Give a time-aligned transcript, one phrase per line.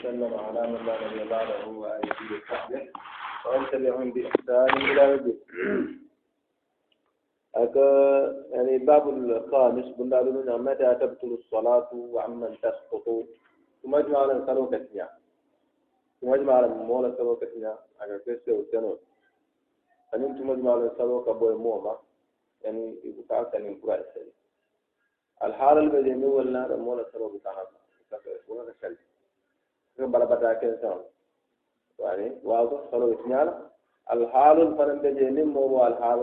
[0.00, 2.88] وسلم على من لا نبي بعده وآله وصحبه
[3.46, 5.38] ومن تبعهم بإحسان إلى يوم
[8.52, 13.06] يعني الباب الخامس قلنا لنا متى تبطل الصلاة وعمن تسقط.
[13.82, 14.32] ثم أجمع على
[14.72, 15.08] كثيرا
[16.20, 18.98] ثم أجمع على مولى الصلاة كثيرا أكا كسر وسنون
[20.14, 21.98] أن ثم أجمع على الصلاة كبوي موما.
[22.64, 24.32] يعني يبقى كان ينقرأ السلي
[25.44, 27.66] الحال البدني ولا مولى الصلاة بتاعنا.
[28.48, 29.09] ولا كسر
[30.06, 31.00] بلا بتا كنسان
[31.98, 33.70] يعني واضح؟ صلو اسميانا
[34.12, 36.20] الحال الفرن بجيني مو الحال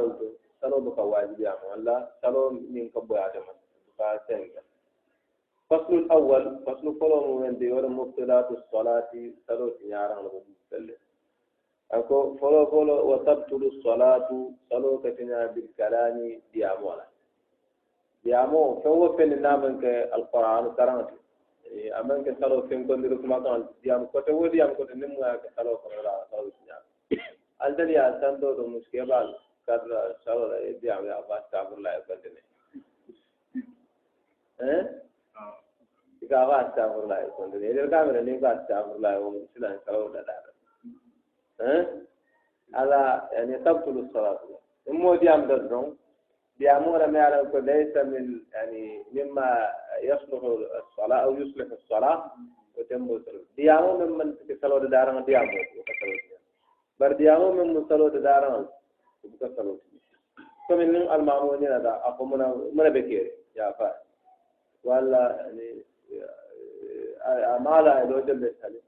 [0.62, 3.32] صلو بك واجب يا ولا صلو من كبو يا
[3.98, 4.64] فاسنك
[5.70, 9.12] فصل الأول فصل فلو من دي ولا مبطلات الصلاه
[9.48, 10.98] صلو اسميانا المسلم
[11.92, 14.30] أكو فلو فلو وتبطل الصلاة.
[14.70, 17.06] صلو كتنا بالكلام ديامولا
[18.24, 19.86] ديامو فهو في النامن
[20.18, 21.18] القرآن كرامته.
[22.00, 24.94] Aman ke salo fen ko ndiru kuma kan diam ko te wodi am ko te
[24.96, 26.78] nimu ya ke salo ko la salo nya
[27.60, 31.92] aldali ya sando do muske bal kadra salo la diam ya ba ta bur la
[32.08, 32.42] ko te ne
[34.64, 34.82] eh
[36.22, 39.18] ika ba ta bur la ko te ne der kamera ne ba ta bur la
[39.20, 40.36] ko silan salo da da
[41.72, 41.82] eh
[42.74, 44.40] ala yani tabtulu salat
[44.88, 45.98] mo diam da don
[46.60, 49.70] بيامون ما يعلم ليس من يعني مما
[50.02, 50.42] يصلح
[51.07, 52.31] الصلاة أو يصلح الصلاة
[52.79, 55.65] وتم الصلاة بيامون من من صلاة دارنا بيامون
[57.01, 58.69] بر بيامون من صلاة دارنا
[59.25, 59.77] وكسلوا
[60.69, 63.95] فمن المعمولين هذا أقو منا منا بكير يا فا
[64.85, 65.85] ولا يعني
[67.65, 68.81] ما لا يلوجل بسالي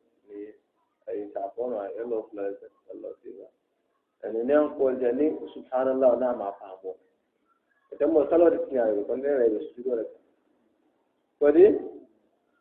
[1.09, 2.55] أي تعفون الله فلا
[2.95, 3.48] الله فيها
[4.25, 6.95] يعني نعم قول جاني سبحان الله نعم أفهمه
[7.98, 9.45] temmo salode tiñayo ko ndene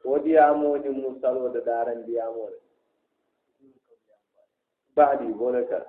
[0.02, 2.60] ko diyamonin musalo da daren diyamonin
[4.98, 5.86] ba di bonakar.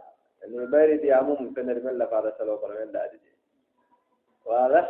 [0.48, 3.32] Ne bari diyamu musanar min lafa da salo kwarmen da adije
[4.46, 4.82] wala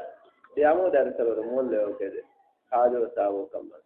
[0.56, 2.22] diyamu da da salo da mola yau ke da
[2.69, 3.79] kajo sabo kamar.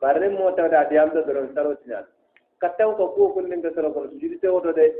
[0.00, 2.06] Barrin mota da diyam da duron salo tinya
[2.58, 4.92] kattaw ko ko kullin da salo kwarmen su jiri te wato dai.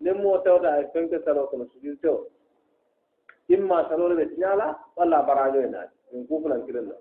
[0.00, 2.08] Ne mota da ai fenka salo kwarmen su jiri te
[3.54, 5.90] imma salo da tinya la wala barajo ina.
[6.12, 6.92] In kirin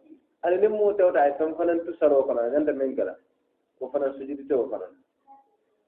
[0.46, 3.14] ani nin mu tewta ay fen fanan tu saro kono ganda men kala
[3.80, 4.94] ko fanan sujudi tewo fanan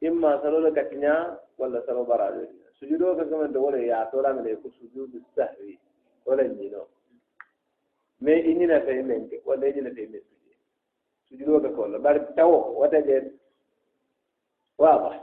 [0.02, 4.56] imma salole ka tiña walla salo barajo e sujudo ka kamen de wole ya tolamine
[4.62, 5.78] ko sujudu sahwi
[6.26, 6.88] wala ñino
[8.22, 10.56] mais i ñina fey men ke walla i ñina fey men sujudi
[11.30, 13.32] sujudo ka kolla bari tawo wata ƴeen
[14.78, 15.22] waaba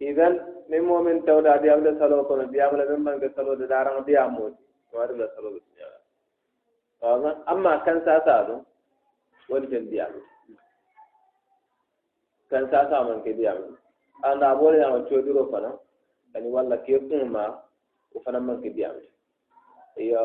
[0.00, 0.34] idan
[0.68, 4.56] min momin tawda diyamde salo kono diyamla min manke salode darang diyamodi
[4.92, 5.99] waɗula saloɓe tiñaga wama
[7.02, 8.60] amma kan sasa ɗum
[9.48, 10.20] woni ken diyamde
[12.50, 13.76] kan sasa manke diyamde
[14.22, 15.70] anda ɓooleyama coɗiro fana
[16.34, 17.62] ani walla ke kuma
[18.14, 19.08] o fana manke diyamde
[19.96, 20.22] yo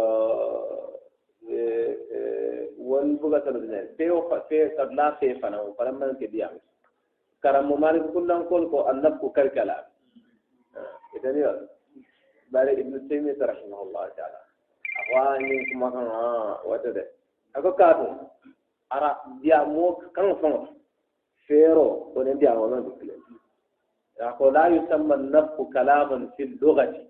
[2.77, 6.61] won buga salode nen fe o fe fana o fana manke diyamde
[7.41, 9.95] karammo malik kullankol ko annabku karkalaɓe
[11.15, 11.67] إذن يقول
[12.51, 12.67] بل
[15.11, 17.05] ابن تيمية رحمه الله تعالى أخواني كما كان وتده
[17.55, 18.07] أكو كاتو
[18.93, 20.67] أرى ديا موك كان فمر
[21.47, 23.21] فيرو ونين ديا ولون بكلم
[24.21, 27.05] يقول لا يسمى النفق كلاما في اللغة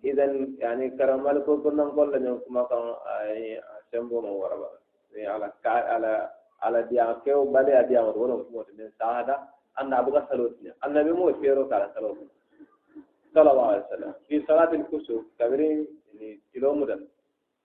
[0.05, 0.25] إذا
[0.59, 2.95] يعني كرم مالك كنا نقول لهم كما كان
[3.93, 4.71] سمبو من وربا
[5.17, 6.31] على على
[6.62, 9.39] على ديا كيو بالي ديا ورون كما من ساعده
[9.81, 12.19] ان أبو سلوتني النبي مو فيرو قال سلوت
[13.35, 17.00] صلى الله عليه وسلم في صلاة الكسوف كبرين يعني كيلومتر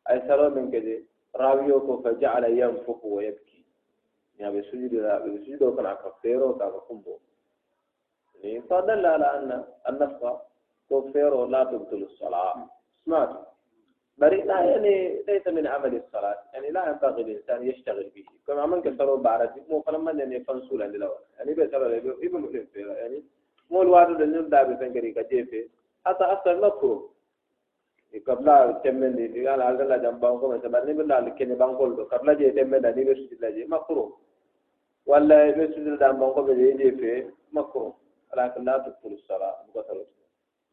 [0.09, 1.01] أي سلام من كده؟
[1.35, 3.65] راويو فجعل ينفخ ويبكي.
[4.39, 4.93] يعني بسجد
[5.25, 7.17] بسجد وكان كفير وكان كمبو
[8.69, 9.49] فدل على أن
[9.89, 10.41] النفقة
[10.89, 12.67] كفير لا تبطل الصلاة.
[13.05, 13.29] سمعت
[14.17, 16.39] بري لا يعني ليس من عمل الصلاة.
[16.53, 18.25] يعني لا ينبغي الإنسان يشتغل به.
[18.47, 21.87] كما من كسروا بعرف مو فلما يعني فنسولا للأول يعني بيسروا
[22.25, 23.23] ابن مسلم يعني
[23.71, 25.69] مو الوارد اللي نبدأ بفنكري كجيفي
[26.05, 27.13] حتى أصلا مكروه
[28.21, 32.37] kabla temmendi ni ala alda jam banko ma sabani billa al kene bankol do kabla
[32.37, 34.13] je temmenda ni be sujud laje makruh
[35.05, 37.93] ولا يسجد دام بانكو بيجي في مكروه
[38.33, 40.05] ولكن لا تبطل الصلاة بطل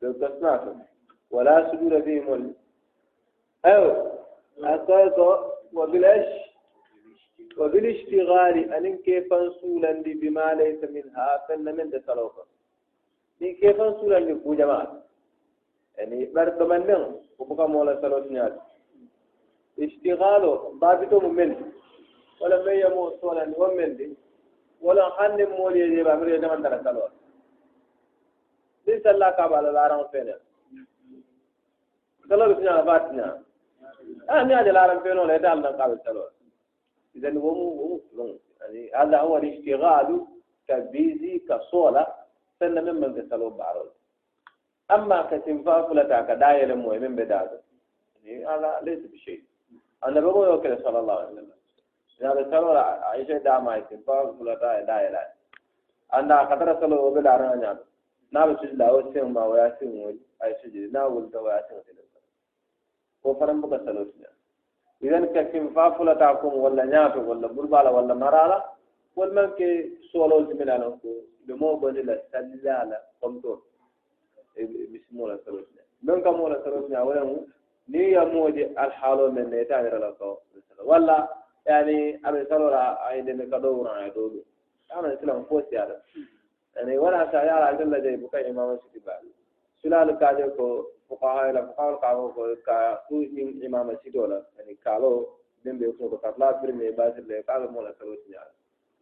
[0.02, 0.82] بالقسماتهم
[1.30, 2.52] ولا سجود فيهم ال...
[3.64, 4.06] أو
[4.64, 5.18] أتيت
[5.72, 6.26] وبالإيش
[7.58, 12.34] وبالاشتغال أن كيف أنصولا بما ليس منها فإن من ذا تلوك
[13.40, 15.02] كيف أنصولا لكو جماعة
[15.96, 18.58] يعني مرد من من وبقى مولا سلوك نياد
[19.80, 21.50] اشتغاله بابته ممن
[22.40, 24.14] ولم يموت صولا ومن
[24.80, 27.10] ولا حن مولي يجيب أمر يجيب أن ترى تلوك
[29.36, 30.34] ka bala laran fene
[32.28, 33.28] salot nya batnya
[34.28, 36.32] ah ni aja laran fene wala dal nan ka salot
[37.14, 37.66] idan womu
[38.16, 40.26] womu yani hada huwa al-ishtighalu
[40.70, 42.06] كبيزي كصولة
[42.60, 43.90] سنة من من تسلو بارول
[44.90, 47.58] أما كتنفا فلتا كداية لموي من بداده
[48.24, 49.42] يعني هذا ليس بشيء.
[50.04, 51.58] أنا بقول يوكل صلى الله عليه وسلم.
[52.22, 52.70] هذا سلو
[53.10, 55.22] عيشة داما يتنفا فلتا داية لا.
[56.14, 57.18] أنا خطر سلو
[58.32, 61.62] na ba da awar cin ma waya cin wani a yi shujiri na wulta waya
[61.68, 62.00] cin wani
[63.22, 64.28] ko faran buka saloti ne.
[65.02, 68.64] Idan ka kin fafula ta kuma walla nyato walla burbala walla marala
[69.16, 71.08] wal ke solo timina no ko
[71.46, 73.60] be mo boni la sallala kom to
[74.56, 75.82] bismillah e, e, saloti ne.
[76.02, 77.46] Don ka mo la saloti ne wala mu
[77.88, 80.40] ni ya moje al halo men ne ta rala ko
[80.84, 81.28] walla
[81.66, 84.40] yani abe salora ay de ka do wura do do
[84.96, 86.00] ana islam ko siyada
[86.76, 89.22] يعني ولا سايا على جل جاي بكاي إمام سيدي بعد.
[89.82, 93.24] سلال كاجو كو فقهاء لا فقهاء كاو كو كا تو
[93.66, 94.42] إمام سيدي ولا.
[94.58, 95.28] يعني كالو
[95.64, 98.44] دم بيكو كتلا برمي باسل كالو مولا سلوسنا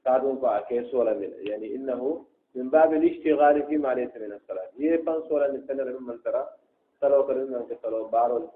[0.05, 1.33] كادون فاكيس ولا من.
[1.39, 2.25] يعني إنه
[2.55, 4.71] من باب الاشتغال فيما ليس من الصلاة.
[4.79, 6.49] هي بان صورة نسنة من ترى.
[7.01, 8.49] صلوا كرنا من صلوا بارول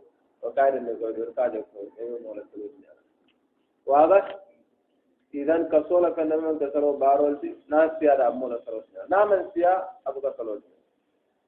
[5.34, 10.62] إذا كسولة كنا من صلوا بارول دي ناس سيا مولا سلوك نعم سيا أبو كسلوك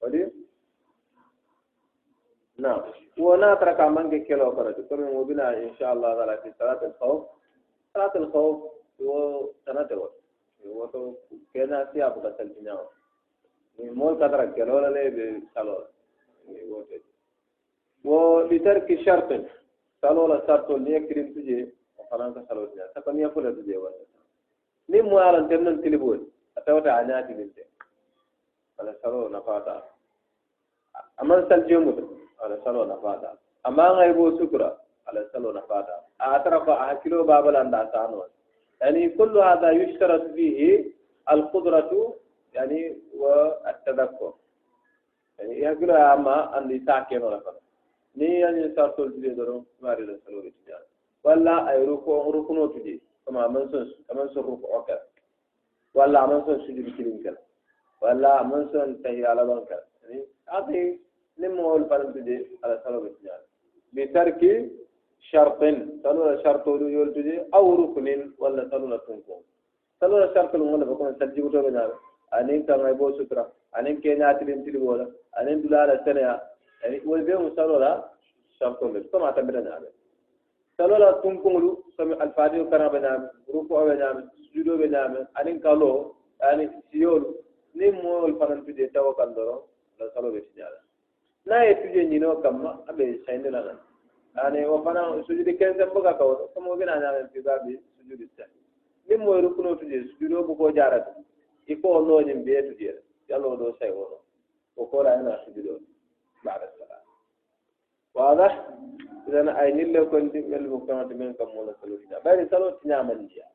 [0.02, 0.28] ودي؟
[2.58, 2.80] نعم.
[3.18, 7.22] ونا ترى كمان كيلو كرة كم مبينا إن شاء الله تعالى في صلاة الخوف
[7.94, 8.56] صلاة الخوف
[9.00, 10.24] هو سنة الوقت.
[10.72, 11.20] woto
[11.52, 12.88] kena siya buka saltinyawo
[13.78, 15.88] ni mol katara kelola le be salola
[16.48, 17.02] ni wote
[18.04, 19.44] wo litarki shartin
[20.00, 21.58] salola sartol ni kirim tuje
[22.14, 23.90] fanan ka salo tinya saka ni fula tuje wa
[24.88, 26.22] ni mo alan tennan tilibol
[26.54, 27.66] atawta anyati binte
[28.78, 29.82] ala salo na fata
[31.18, 31.98] aman sal jomut
[32.38, 33.34] ala salo na fata
[33.66, 34.70] amma ngai bo sukura
[35.10, 38.30] ala salo na fata a tara ko a kilo babala nda sano
[38.84, 40.90] يعني كل هذا يشترط فيه
[41.30, 42.14] القدرة
[42.54, 44.32] يعني والتذكر
[45.38, 47.60] يعني يقول أما أن يتاكين ولا فلا
[48.14, 50.78] ni yani sartol tuje doron mari da salo da
[51.24, 52.94] ولا أي ركوع ركن وتجي
[53.26, 55.02] كما من سن كما سن ركوع كلا
[55.94, 57.40] ولا من سن سجود كلين كلا
[58.02, 60.18] ولا من سن تهي على بان كلا يعني
[60.54, 60.98] هذه
[61.40, 63.40] نمو الفرن تجي على سلو بتجار
[63.94, 64.42] بترك
[65.30, 65.60] شرط
[66.04, 68.06] سلو الشرط ولو يول تجي أو ركن
[68.42, 69.16] ولا سلو الركن
[70.00, 71.90] سلو الشرط المول بكون سجود تجار
[72.38, 73.44] أنين ترى يبوا سكرة
[73.78, 75.06] أنين كينا تبين تلبولا
[75.38, 76.20] أنين دلالة سنة
[76.82, 77.92] يعني والبيوم سلو لا
[78.58, 79.92] شرط مش كم عتبرنا عليه
[80.76, 86.14] salola tunkuŋolu komi alfadiyo kana be ñaami rukuo be ñaami sujudo be ñaami aniŋ kaloo
[86.48, 87.28] ani siyolu
[87.78, 89.60] niŋ moolu fanaŋ tuje tawo kaŋ doroŋ
[89.98, 90.66] la salo be tiña
[91.46, 93.78] la ye tuje ñinoo kamma a be sayindi la naŋ
[94.44, 98.44] ani wo fanaŋ sujudi kenseŋ buka kawoto komi wo bena ñaami fiba bi sujudi sa
[99.08, 101.10] niŋ moolu rukunoo tuje sujudo bukoo jaarati
[101.66, 104.18] i ko nooñiŋ bee tuje la yalla wo doo sayi wono
[104.76, 105.78] wo koola ina sujudoo
[106.44, 107.02] salam
[108.14, 108.73] waadah
[109.24, 113.46] sidana ay nille konti mel mo kamata men kam mola salotida ɓayde salo tiñamandiya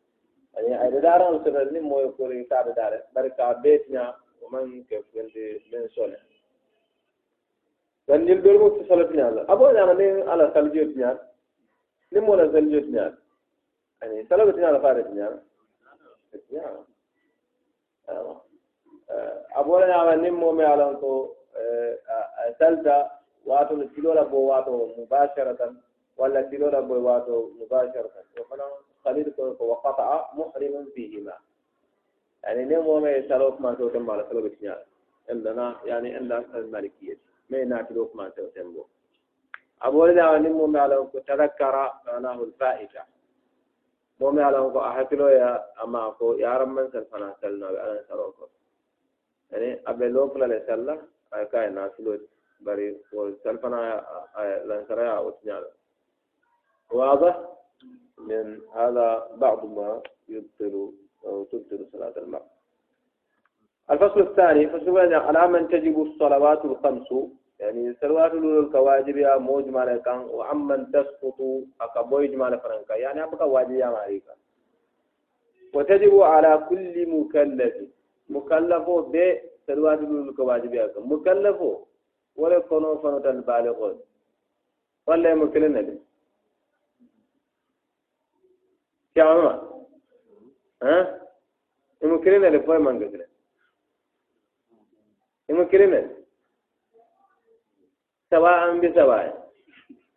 [0.58, 5.04] ani ayde daran sotal ni moyo kori kaɗa dare ɓari ka be tiña oman ke
[5.14, 6.18] fende men sone
[8.08, 11.18] tan ñil dorgo to salo tiñala abo ñama ni ala saljo tiñal
[12.12, 13.14] ni mola saljo tiñal
[14.02, 15.40] ani salogo tiñala faade tiñal
[16.48, 16.82] tiñama
[19.56, 22.00] abo ñama ni momi alan ko eh,
[22.58, 23.76] salta wato
[24.98, 25.82] mubasharatan
[26.18, 28.64] wala tilola bo wato mubasharatan wa fana
[29.04, 31.34] khalid ko wa qata'a muhriman fihima
[32.44, 34.84] يعني نيم وما يسالوك ما توتم على سلوك نيال
[35.30, 37.18] عندنا يعني عند المالكية.
[37.50, 38.86] ما ناتلوك ما تنبو
[39.82, 41.76] أبو لنا نمو معلم تذكر
[42.08, 43.04] معناه الفائدة
[44.20, 48.46] مو معلم كو أحكلو يا أما كو يا رب من سلفنا سلنا بأنا سروكو
[49.52, 50.98] يعني أبي لوك لا لسلا
[52.60, 54.04] بري وسلفنا
[54.66, 55.66] لنسرا وتنيال
[56.92, 57.40] واضح؟
[58.18, 60.92] من هذا بعض ما يبطل
[61.26, 62.46] أو تبطل صلاة المغرب
[63.92, 67.08] الفصل الثاني فصل على من تجب الصلوات الخمس
[67.60, 71.38] يعني سلوات لول كواجب يا موج مال كان وعمن تسقط
[71.82, 74.24] أكبوج مال فرنكا يعني أبقى واجب يا مالك.
[75.74, 77.76] وتجب على كل مكلف
[78.30, 79.38] مكلف ب
[79.68, 81.58] سلوات لول كواجب يا مكلف
[82.42, 83.78] ولا كونو فنو تنبالغ
[85.08, 85.96] ولا مكلنا دي
[89.16, 89.56] يا عمر
[90.84, 90.98] ها
[92.04, 93.28] مكلنا اللي فوق من قدره
[95.50, 96.02] مكلنا
[98.30, 99.26] سواء بسواء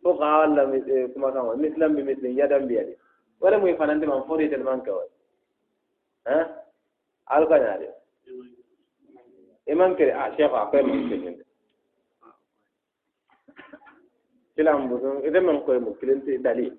[0.04, 0.62] فقع ولا
[1.14, 2.96] كما كان مثلا بمثل يدا بيد
[3.40, 5.08] ولا مو يفنان دي من فوري تلمان كوي
[6.26, 6.38] ها
[7.28, 7.94] كان عليه
[9.70, 11.41] إمام كري آه شيخ أقوى من
[14.56, 16.76] كلام بزون إذا من كوي مكلين دليل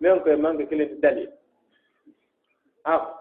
[0.00, 1.30] من كوي من كلين دليل
[2.86, 3.18] آه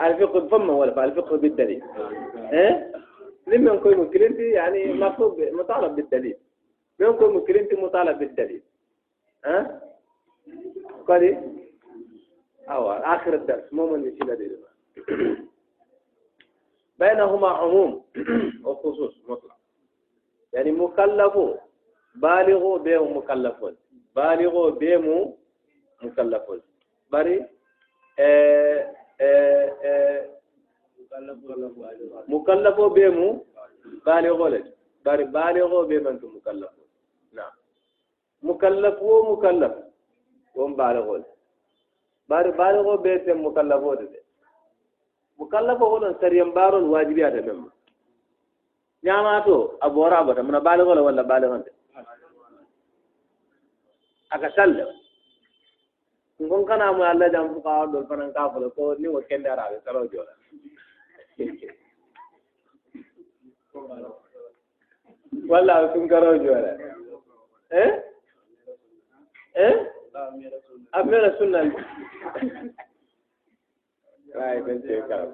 [0.00, 1.82] الفقه فما ولا الفقه بالدليل
[2.52, 2.90] ها
[3.46, 6.36] لما نكون مكلنتي يعني مطلوب مطالب بالدليل
[7.00, 8.62] لما نكون مكلنتي مطالب بالدليل
[9.44, 9.80] ها
[11.08, 11.50] قال
[12.68, 14.58] أو آخر الدرس مو من يشيل دليل
[16.98, 18.04] بينهما عموم
[18.64, 19.56] وخصوص مطلق
[20.52, 20.70] يعني
[22.20, 23.74] baligho be mukallafun.
[24.14, 24.96] Baligho be
[26.02, 26.60] mukallafun.
[27.10, 27.40] Bari
[28.18, 28.86] eh
[29.18, 30.26] eh eh
[32.28, 33.40] mukallafo be mu
[34.50, 34.60] le.
[35.04, 36.30] Bari baligho be man to
[37.32, 37.42] na.
[38.42, 39.72] Mukallaf wo mukallaf.
[40.54, 41.24] Won baligho
[42.28, 44.20] bari baligho be te mukallafo de
[45.38, 47.70] mukallafo wonon sariyan baron wajibi ata memma.
[49.02, 51.24] Ñamato a bora muna baligho le walla
[56.66, 60.06] kana mu allah jam fuka dol fanan ka folo ko ni wo kende arabe saro
[60.10, 60.32] jola
[65.48, 66.72] walla sun karo jora
[67.70, 67.90] eh
[69.54, 69.74] eh
[70.92, 71.70] amira sunan
[74.34, 75.32] rai ben ce karo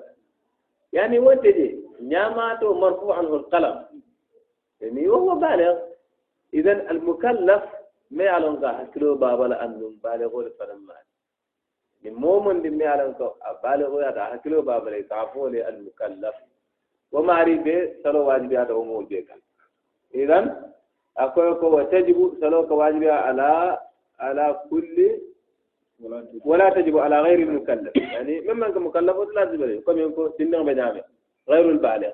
[0.92, 3.86] يعني وددي نعماته مرفوع عنه القلم
[4.80, 5.78] يعني وهو بالغ
[6.54, 7.62] إذا المكلف
[8.10, 10.94] ما يعلم ذا كيلو بابا لأنه بالغ ولا فلما
[12.02, 16.32] ni momon di mi alan ko abale o yata hakilo babale ka fole al mukallaf.
[17.12, 19.36] Wa mari be salo wajibi ata o mo be kan
[20.16, 20.64] idan
[21.20, 23.78] akoy ko wa tajibu salo ko wajibi ala
[24.18, 25.20] ala kulli
[26.44, 31.04] ولا تجب على غير المكلف يعني ممن كمكلف لا تجب عليه كم يكون سنه بنامه
[31.48, 32.12] غير البالغ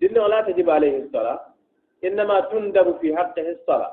[0.00, 1.40] سنه لا تجب عليه الصلاة
[2.04, 3.92] إنما تندب في حقه الصلاة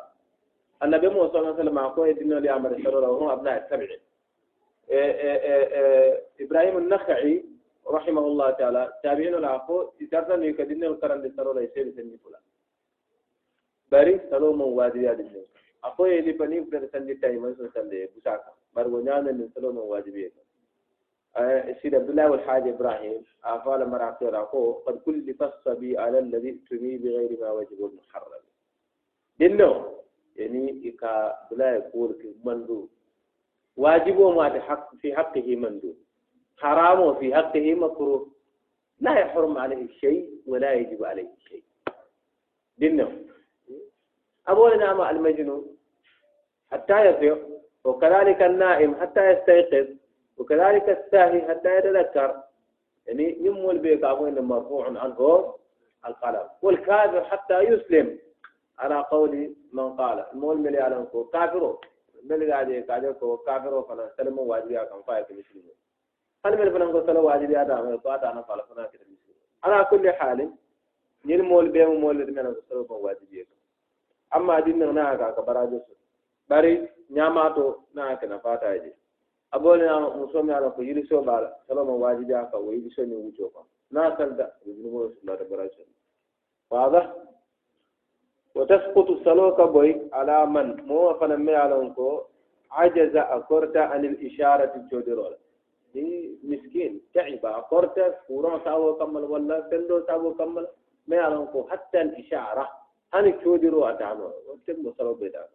[0.84, 4.00] النبي صلى الله عليه وسلم أقول دينه لأمر الصلاة وهم أبناء السبعين
[4.90, 7.46] إيه، إيه، إيه، إبراهيم النخعي
[7.88, 12.40] رحمه الله تعالى تابعين العفو يترسل يكدين القرن لسرو لا يسير سنجي فلا
[14.76, 15.42] wajibi adi ne
[15.82, 19.88] akwai yeli bani fere sandi tay man so sande busaka bar wonyana min salo mon
[19.90, 20.32] wajibi
[21.82, 27.38] سيد عبد الله والحاج إبراهيم أفعل مرة أخو قد كل فصبي على الذي تمي بغير
[27.42, 28.42] ما وجب المحرم.
[29.40, 29.72] دينو
[30.38, 32.88] يعني إكا بلا يقول كمندو
[33.78, 34.50] واجبه ما
[35.02, 35.98] في حقه مندوب.
[36.58, 38.32] حرامه في حقه مكروه.
[39.00, 41.64] لا يحرم عليه شيء ولا يجب عليه شيء.
[42.78, 43.26] دينه.
[44.48, 45.78] أبو نعم المجنون.
[46.72, 47.48] حتى يفيق
[47.84, 49.88] وكذلك النائم حتى يستيقظ.
[50.38, 52.44] وكذلك الساهي حتى يتذكر.
[53.08, 55.54] يعني يمول بيك أبوين مرفوع عنه
[56.08, 58.20] القلم والكافر حتى يسلم.
[58.78, 61.80] ala qawli man qala moolu mel ye ko kafiro
[62.24, 62.84] mel ga je
[63.20, 65.72] ko kafiro fana salmo wajibiya kan fa yake misilimo
[66.44, 69.42] hali mel fana ko salo wajibiya da ma ko ata na fala fana ke misilimo
[69.62, 70.52] ala kulli halin
[71.26, 73.58] ñin moolu be mo moolu de mena ko salo bon wajibiya kan
[74.32, 75.34] amma din na ka
[77.94, 78.94] na na fata je
[79.52, 82.90] abole na muso mi ala ko yiri so bala salo mo wajibiya ka wo yiri
[82.94, 85.82] so ni wujo ko na salda yiri mo su la da barajo
[86.70, 87.27] wadah
[88.58, 91.76] وتسقط السلوك بوي على من؟ مو فنمي على
[92.72, 95.34] عجز أكورتا عن الإشارة الجودرول.
[95.94, 96.08] دي
[96.44, 97.02] مسكين.
[97.14, 100.68] تعب أكورتا فورا ساو كمل ولا سندو ساو كمل.
[101.08, 102.66] ما على حتى الإشارة.
[103.14, 105.48] هني جودرو أتعمل؟ وتم سلو بيتا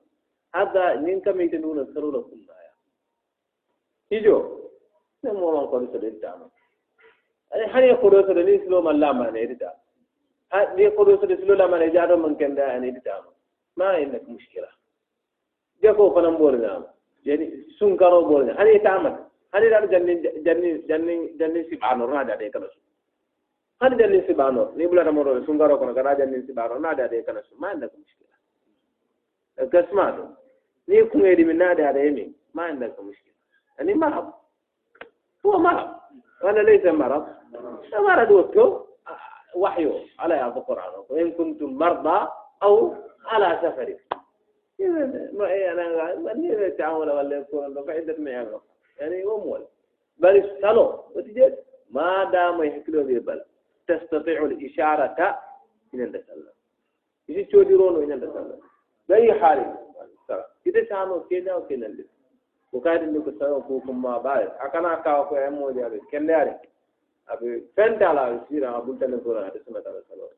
[0.54, 2.72] هذا نينك ميتنون سلو لكم يا
[4.12, 4.36] هيجو
[5.24, 6.50] نمو ما نقول سلو تعمل
[7.74, 9.70] هني خروج سلو نيسلو ملا ما نيرتا
[10.75, 13.23] دي قدو سد سلولا من جارو من كان ده يعني دتام
[13.77, 14.67] ما عندك مشكلة
[15.83, 16.71] جاكو فنم بولنا
[17.25, 17.45] يعني
[17.79, 19.15] سنكرو بولنا هني تعمل
[19.53, 22.69] هني دار جنن جنن جنن جنن سبحان الله ده كلا
[23.79, 27.41] hani jannin sibano ni bulata moto sungaro kono kana jannin sibano na da de kana
[27.43, 28.35] su ma inda mushkila
[29.69, 30.23] gasma do
[30.87, 33.35] ni kungedi min na da da yemi ma inda mushkila
[33.79, 34.33] yani marab
[35.45, 35.89] هو مرض
[36.43, 37.25] ولا ليس مرض
[37.93, 38.85] مرض وكو
[39.54, 41.04] وحيه على هذا القرآن.
[41.08, 42.28] وإن كنتم مرضى
[42.62, 42.94] أو
[43.26, 43.96] على سفر.
[44.80, 48.30] إذا أنا من التعامل ولا يكون فعدة ما
[49.00, 49.64] يعني أمول
[50.18, 51.58] بل السلو وتجد
[51.90, 53.44] ما دام يحكلوا بالبل
[53.88, 55.38] تستطيع الإشارة
[55.94, 56.52] إلى التسلم
[57.28, 58.60] يجي توديرون إلى التسلم
[59.08, 59.74] بأي حال؟
[60.66, 61.90] إذا كانوا كذا وكذا
[62.72, 66.58] وكاد إنك سيكون ما بعد أكنا كاوكو أمو جابي كنداري
[67.28, 70.28] أبي فنت على سيرة أبو تنقول هذا سمعت على سلام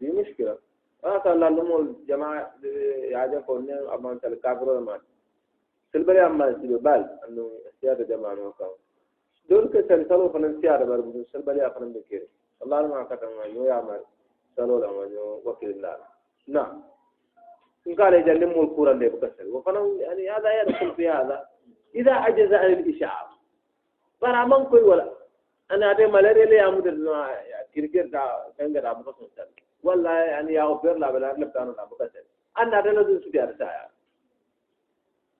[0.00, 0.58] دي مشكلة.
[1.04, 2.54] أنا صار لهم الجماعة
[3.14, 5.00] يعجب كونين أبان تل كافرو ما
[5.92, 8.72] سلبري أما سيبه بال أنه سيادة جماعة نوكاو
[9.50, 12.26] دول كسر سلو فنن سيادة بربو سلبري أفنن بكير.
[12.62, 14.00] الله ما كتم يو يعمل
[14.56, 15.96] سلو لما يو وكيل الله
[16.48, 16.82] نعم.
[17.86, 19.46] إن قال يجلموا الكورة اللي بكسر.
[19.48, 21.48] وفنن يعني هذا يدخل في هذا.
[21.94, 23.28] إذا عجز عن الإشعاع
[24.22, 25.17] برا من كل ولا
[25.71, 26.87] أنا أتى ملاريا لي أمود
[27.75, 29.47] كريكير تا كان قد أبغى سنتر
[29.83, 32.23] والله يعني يا أوبر لا بلا لا بتاعنا لا بقى سنتر
[32.59, 33.89] أنا أتى لازم سبي أرسايا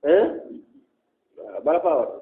[0.06, 0.42] ها
[1.60, 2.22] برا فاور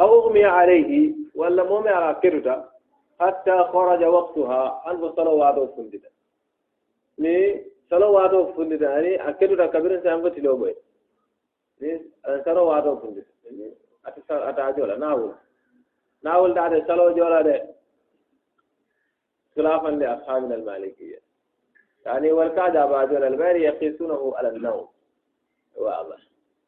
[0.00, 2.70] أو أغمي عليه ولا مو على كرتا
[3.20, 6.08] حتى خرج وقتها أن صلوات وفندتا
[7.20, 7.36] ni
[7.90, 10.76] صلوات وفندتا يعني أكيد كبير سامك تلو بيت
[11.80, 12.00] ni
[12.44, 13.22] saro wato kundi
[14.04, 15.34] ata ata jola nawul
[16.23, 17.79] da de salo jola de
[19.55, 21.19] خلافا لأصحابنا المالكية.
[22.05, 24.87] يعني والكاد بعد الباري يقيسونه على النوم.
[25.75, 26.17] واضح.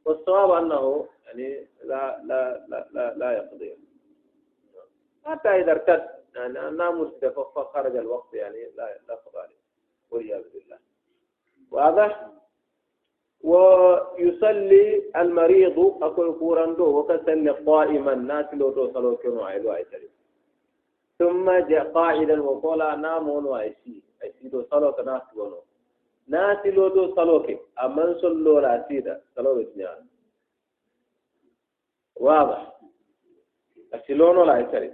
[0.06, 3.78] والصواب أنه يعني لا لا لا لا, لا يقضي.
[5.26, 7.12] حتى إذا ارتد يعني نام
[7.56, 9.50] فخرج الوقت يعني لا لا قضاء
[10.12, 10.80] والعياذ بالله.
[11.72, 12.28] واضح؟
[13.44, 20.10] ويصلي المريض أكل كورندو وكسل قائما ناس لو توصلوا كنوا عيدوا عيسري
[21.20, 25.60] ثم جاء قاعدا وقال نامون وعيسي عيسي دو صلوا كناس ونو.
[26.28, 27.58] ناس لو توصلوا كي.
[27.84, 29.22] أمن صلوا لا سيدا.
[29.36, 30.06] صلوا بسنيان.
[32.16, 32.62] واضح.
[33.94, 34.94] أسلونو لا عيسري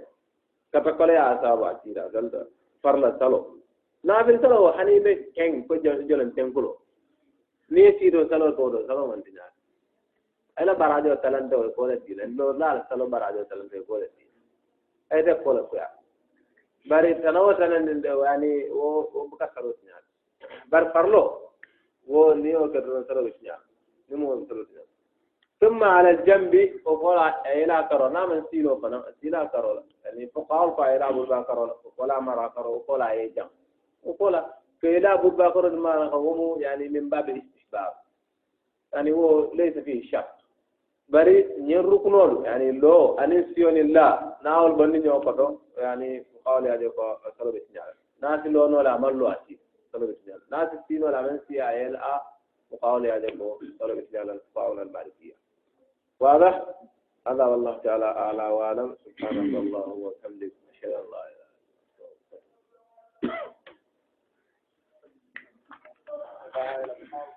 [0.72, 2.48] كتقول يا أصابع سيدا قلت
[2.82, 3.44] فرلا صلوا.
[4.04, 4.72] نافل صلوا.
[4.72, 5.68] حنيبه كين.
[5.68, 6.76] كجل جلن تنكلو
[7.70, 9.44] نسيرو سلو بودو سلو مانتينا
[10.60, 14.32] أنا براجو تلنت هو كولا تيلا نور لا سلو براجو تلنت هو كولا تيلا
[15.12, 15.88] أي ده كولا كويا
[16.90, 19.96] باري سلو تلنت هو يعني هو هو بكا سلو تنيا
[20.70, 21.24] بار فرلو
[22.10, 23.56] هو نيو كتر سلو تنيا
[24.10, 24.84] نمو سلو تنيا
[25.60, 26.54] ثم على الجنب
[26.84, 32.46] وقال إلى كرو نام سيلو فنا سيلا كرو يعني فقال فايرا بوزا كرو وقال مرا
[32.54, 33.50] كرو وقال أي جنب
[34.04, 34.34] وقال
[34.80, 37.92] كيدا بوبا كرو ما هو يعني من باب الاستثناء الاستحباب
[38.92, 40.28] يعني هو ليس فيه شك.
[41.08, 47.52] بري نين ركنون يعني لو أنسيون الله ناول بني نيو يعني قال يا جوكا صلوا
[47.52, 49.58] بسم الله ناس لو نول عمل لو أسي
[49.92, 52.20] صلوا بسم الله ناس سين ولا من سي اي إل أ
[52.70, 55.34] وقال يا جوكا صلوا بسم الله الفاول المالكية.
[56.20, 56.64] واضح؟
[57.26, 58.96] هذا والله تعالى أعلى وأعلم.
[59.04, 61.38] سبحان الله وحمده ما شاء الله
[66.58, 67.28] Gracias.